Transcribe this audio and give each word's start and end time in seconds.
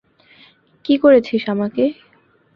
কী 0.85 0.95
করেছিস 0.97 1.43
আমাকে? 1.49 1.83